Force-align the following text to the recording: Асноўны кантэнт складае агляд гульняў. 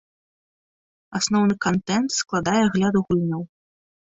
Асноўны 1.19 1.53
кантэнт 1.65 2.09
складае 2.21 2.59
агляд 2.67 2.95
гульняў. 3.05 3.41